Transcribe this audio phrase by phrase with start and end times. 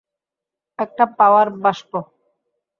[0.79, 1.91] একটা power bump!